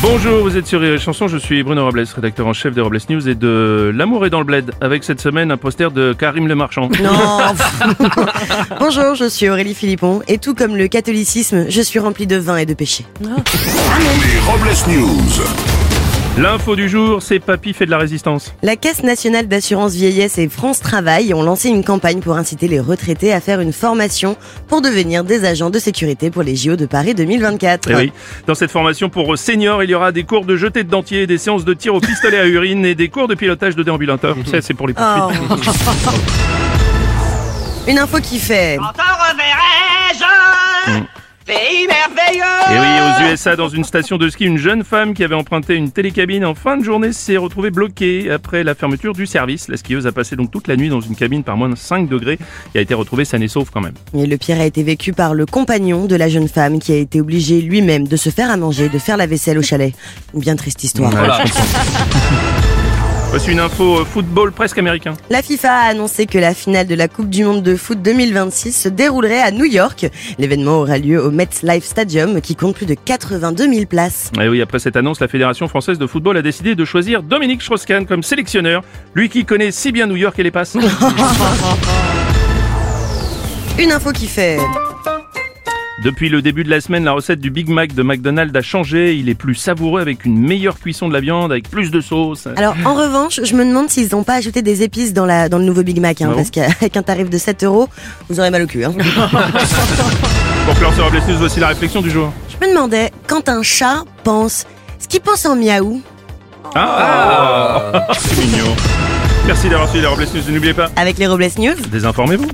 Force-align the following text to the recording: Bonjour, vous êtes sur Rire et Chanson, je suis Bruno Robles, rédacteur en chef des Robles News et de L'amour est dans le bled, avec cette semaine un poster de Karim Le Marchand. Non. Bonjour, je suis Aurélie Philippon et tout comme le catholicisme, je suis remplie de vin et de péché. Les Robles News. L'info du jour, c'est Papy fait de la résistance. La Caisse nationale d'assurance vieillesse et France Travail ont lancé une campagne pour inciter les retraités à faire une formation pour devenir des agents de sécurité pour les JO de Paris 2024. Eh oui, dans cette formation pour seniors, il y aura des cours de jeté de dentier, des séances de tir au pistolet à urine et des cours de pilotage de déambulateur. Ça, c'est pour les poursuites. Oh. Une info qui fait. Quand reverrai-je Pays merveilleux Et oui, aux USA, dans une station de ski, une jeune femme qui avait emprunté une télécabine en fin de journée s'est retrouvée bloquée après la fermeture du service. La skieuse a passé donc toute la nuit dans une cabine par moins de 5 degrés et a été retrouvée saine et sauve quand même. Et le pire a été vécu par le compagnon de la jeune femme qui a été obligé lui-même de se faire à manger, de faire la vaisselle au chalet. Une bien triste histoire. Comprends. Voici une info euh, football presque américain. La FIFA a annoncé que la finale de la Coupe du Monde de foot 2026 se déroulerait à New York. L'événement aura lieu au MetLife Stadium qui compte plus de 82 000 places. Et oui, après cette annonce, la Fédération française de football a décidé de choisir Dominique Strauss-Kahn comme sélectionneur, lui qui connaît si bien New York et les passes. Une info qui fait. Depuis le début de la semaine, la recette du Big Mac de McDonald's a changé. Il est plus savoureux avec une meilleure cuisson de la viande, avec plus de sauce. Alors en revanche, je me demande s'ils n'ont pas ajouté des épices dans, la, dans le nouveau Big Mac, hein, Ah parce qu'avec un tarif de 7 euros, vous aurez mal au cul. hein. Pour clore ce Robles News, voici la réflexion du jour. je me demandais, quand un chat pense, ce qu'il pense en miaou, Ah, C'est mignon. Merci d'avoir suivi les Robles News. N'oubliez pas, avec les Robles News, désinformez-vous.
Bonjour, 0.00 0.42
vous 0.42 0.56
êtes 0.56 0.66
sur 0.66 0.80
Rire 0.80 0.94
et 0.94 0.98
Chanson, 0.98 1.26
je 1.26 1.36
suis 1.38 1.62
Bruno 1.64 1.84
Robles, 1.84 2.04
rédacteur 2.14 2.46
en 2.46 2.52
chef 2.52 2.72
des 2.72 2.80
Robles 2.80 3.00
News 3.08 3.28
et 3.28 3.34
de 3.34 3.92
L'amour 3.94 4.24
est 4.26 4.30
dans 4.30 4.38
le 4.38 4.44
bled, 4.44 4.70
avec 4.80 5.02
cette 5.02 5.20
semaine 5.20 5.50
un 5.50 5.56
poster 5.56 5.90
de 5.90 6.12
Karim 6.12 6.46
Le 6.46 6.54
Marchand. 6.54 6.88
Non. 7.02 7.10
Bonjour, 8.80 9.14
je 9.14 9.28
suis 9.28 9.48
Aurélie 9.48 9.74
Philippon 9.74 10.22
et 10.28 10.38
tout 10.38 10.54
comme 10.54 10.76
le 10.76 10.86
catholicisme, 10.88 11.66
je 11.68 11.80
suis 11.80 11.98
remplie 11.98 12.26
de 12.26 12.36
vin 12.36 12.58
et 12.58 12.66
de 12.66 12.74
péché. 12.74 13.04
Les 13.20 14.38
Robles 14.46 14.68
News. 14.88 15.87
L'info 16.38 16.76
du 16.76 16.88
jour, 16.88 17.20
c'est 17.20 17.40
Papy 17.40 17.72
fait 17.72 17.84
de 17.84 17.90
la 17.90 17.98
résistance. 17.98 18.54
La 18.62 18.76
Caisse 18.76 19.02
nationale 19.02 19.48
d'assurance 19.48 19.94
vieillesse 19.94 20.38
et 20.38 20.48
France 20.48 20.78
Travail 20.78 21.34
ont 21.34 21.42
lancé 21.42 21.68
une 21.68 21.82
campagne 21.82 22.20
pour 22.20 22.36
inciter 22.36 22.68
les 22.68 22.78
retraités 22.78 23.32
à 23.32 23.40
faire 23.40 23.58
une 23.58 23.72
formation 23.72 24.36
pour 24.68 24.80
devenir 24.80 25.24
des 25.24 25.44
agents 25.44 25.68
de 25.68 25.80
sécurité 25.80 26.30
pour 26.30 26.44
les 26.44 26.54
JO 26.54 26.76
de 26.76 26.86
Paris 26.86 27.16
2024. 27.16 27.90
Eh 27.90 27.94
oui, 27.96 28.12
dans 28.46 28.54
cette 28.54 28.70
formation 28.70 29.08
pour 29.08 29.36
seniors, 29.36 29.82
il 29.82 29.90
y 29.90 29.96
aura 29.96 30.12
des 30.12 30.22
cours 30.22 30.44
de 30.44 30.54
jeté 30.54 30.84
de 30.84 30.88
dentier, 30.88 31.26
des 31.26 31.38
séances 31.38 31.64
de 31.64 31.74
tir 31.74 31.96
au 31.96 31.98
pistolet 31.98 32.38
à 32.38 32.46
urine 32.46 32.86
et 32.86 32.94
des 32.94 33.08
cours 33.08 33.26
de 33.26 33.34
pilotage 33.34 33.74
de 33.74 33.82
déambulateur. 33.82 34.36
Ça, 34.46 34.60
c'est 34.60 34.74
pour 34.74 34.86
les 34.86 34.94
poursuites. 34.94 35.40
Oh. 35.50 35.54
Une 37.88 37.98
info 37.98 38.20
qui 38.20 38.38
fait. 38.38 38.78
Quand 38.78 38.92
reverrai-je 38.92 41.02
Pays 41.48 41.86
merveilleux 41.86 42.42
Et 42.70 42.78
oui, 42.78 43.30
aux 43.30 43.32
USA, 43.32 43.56
dans 43.56 43.70
une 43.70 43.82
station 43.82 44.18
de 44.18 44.28
ski, 44.28 44.44
une 44.44 44.58
jeune 44.58 44.84
femme 44.84 45.14
qui 45.14 45.24
avait 45.24 45.34
emprunté 45.34 45.76
une 45.76 45.90
télécabine 45.90 46.44
en 46.44 46.54
fin 46.54 46.76
de 46.76 46.84
journée 46.84 47.14
s'est 47.14 47.38
retrouvée 47.38 47.70
bloquée 47.70 48.30
après 48.30 48.62
la 48.64 48.74
fermeture 48.74 49.14
du 49.14 49.24
service. 49.24 49.68
La 49.68 49.78
skieuse 49.78 50.06
a 50.06 50.12
passé 50.12 50.36
donc 50.36 50.50
toute 50.50 50.68
la 50.68 50.76
nuit 50.76 50.90
dans 50.90 51.00
une 51.00 51.16
cabine 51.16 51.42
par 51.42 51.56
moins 51.56 51.70
de 51.70 51.74
5 51.74 52.06
degrés 52.06 52.38
et 52.74 52.78
a 52.78 52.82
été 52.82 52.92
retrouvée 52.92 53.24
saine 53.24 53.42
et 53.42 53.48
sauve 53.48 53.70
quand 53.72 53.80
même. 53.80 53.94
Et 54.12 54.26
le 54.26 54.36
pire 54.36 54.60
a 54.60 54.66
été 54.66 54.82
vécu 54.82 55.14
par 55.14 55.32
le 55.32 55.46
compagnon 55.46 56.04
de 56.04 56.16
la 56.16 56.28
jeune 56.28 56.48
femme 56.48 56.80
qui 56.80 56.92
a 56.92 56.96
été 56.96 57.18
obligé 57.18 57.62
lui-même 57.62 58.06
de 58.06 58.16
se 58.18 58.28
faire 58.28 58.50
à 58.50 58.58
manger, 58.58 58.90
de 58.90 58.98
faire 58.98 59.16
la 59.16 59.26
vaisselle 59.26 59.56
au 59.56 59.62
chalet. 59.62 59.94
Une 60.34 60.40
bien 60.40 60.56
triste 60.56 60.84
histoire. 60.84 61.10
Comprends. 61.10 61.44
Voici 63.30 63.52
une 63.52 63.60
info 63.60 63.98
euh, 63.98 64.06
football 64.06 64.52
presque 64.52 64.78
américain. 64.78 65.12
La 65.28 65.42
FIFA 65.42 65.70
a 65.70 65.90
annoncé 65.90 66.24
que 66.24 66.38
la 66.38 66.54
finale 66.54 66.86
de 66.86 66.94
la 66.94 67.08
Coupe 67.08 67.28
du 67.28 67.44
Monde 67.44 67.62
de 67.62 67.76
foot 67.76 68.00
2026 68.00 68.72
se 68.72 68.88
déroulerait 68.88 69.42
à 69.42 69.50
New 69.50 69.66
York. 69.66 70.06
L'événement 70.38 70.78
aura 70.78 70.96
lieu 70.96 71.22
au 71.22 71.30
MetLife 71.30 71.84
Stadium 71.84 72.40
qui 72.40 72.56
compte 72.56 72.74
plus 72.74 72.86
de 72.86 72.94
82 72.94 73.70
000 73.70 73.84
places. 73.84 74.32
Et 74.40 74.48
oui, 74.48 74.62
après 74.62 74.78
cette 74.78 74.96
annonce, 74.96 75.20
la 75.20 75.28
Fédération 75.28 75.68
française 75.68 75.98
de 75.98 76.06
football 76.06 76.38
a 76.38 76.42
décidé 76.42 76.74
de 76.74 76.86
choisir 76.86 77.22
Dominique 77.22 77.60
Strauss-Kahn 77.60 78.06
comme 78.06 78.22
sélectionneur, 78.22 78.82
lui 79.14 79.28
qui 79.28 79.44
connaît 79.44 79.72
si 79.72 79.92
bien 79.92 80.06
New 80.06 80.16
York 80.16 80.38
et 80.38 80.42
les 80.42 80.50
passes. 80.50 80.78
Une 83.78 83.92
info 83.92 84.10
qui 84.12 84.26
fait. 84.26 84.56
Depuis 86.04 86.28
le 86.28 86.42
début 86.42 86.62
de 86.62 86.70
la 86.70 86.80
semaine, 86.80 87.04
la 87.04 87.10
recette 87.12 87.40
du 87.40 87.50
Big 87.50 87.68
Mac 87.68 87.92
de 87.92 88.02
McDonald's 88.04 88.54
a 88.56 88.62
changé. 88.62 89.14
Il 89.16 89.28
est 89.28 89.34
plus 89.34 89.56
savoureux 89.56 90.00
avec 90.00 90.24
une 90.24 90.38
meilleure 90.38 90.78
cuisson 90.78 91.08
de 91.08 91.12
la 91.12 91.18
viande, 91.20 91.50
avec 91.50 91.68
plus 91.68 91.90
de 91.90 92.00
sauce. 92.00 92.46
Alors 92.56 92.76
en 92.84 92.94
revanche, 92.94 93.40
je 93.42 93.54
me 93.56 93.64
demande 93.64 93.90
s'ils 93.90 94.08
n'ont 94.12 94.22
pas 94.22 94.34
ajouté 94.34 94.62
des 94.62 94.84
épices 94.84 95.12
dans, 95.12 95.26
la, 95.26 95.48
dans 95.48 95.58
le 95.58 95.64
nouveau 95.64 95.82
Big 95.82 96.00
Mac, 96.00 96.22
hein, 96.22 96.28
Ah 96.30 96.36
parce 96.36 96.50
qu'avec 96.50 96.96
un 96.96 97.02
tarif 97.02 97.28
de 97.28 97.36
7 97.38 97.64
euros, 97.64 97.88
vous 98.28 98.38
aurez 98.38 98.50
mal 98.50 98.62
au 98.62 98.66
cul. 98.66 98.84
hein. 98.84 98.92
Pour 100.66 100.74
clore 100.76 100.94
ce 100.94 101.00
Robles 101.00 101.20
News, 101.28 101.38
voici 101.38 101.58
la 101.58 101.68
réflexion 101.68 102.00
du 102.00 102.10
jour. 102.10 102.32
je 102.48 102.64
me 102.64 102.72
demandais, 102.72 103.10
quand 103.26 103.48
un 103.48 103.62
chat 103.64 104.04
pense, 104.22 104.66
ce 105.00 105.08
qu'il 105.08 105.20
pense 105.20 105.46
en 105.46 105.56
miaou, 105.56 106.00
Ah, 106.76 108.06
C'est 108.16 108.36
mignon. 108.44 108.76
Merci 109.46 109.68
d'avoir 109.70 109.88
suivi 109.88 110.02
les 110.02 110.08
Robles 110.08 110.26
News. 110.34 110.42
N'oubliez 110.52 110.74
pas, 110.74 110.90
avec 110.94 111.18
les 111.18 111.26
Robles 111.26 111.46
News, 111.58 111.74
désinformez-vous. 111.90 112.48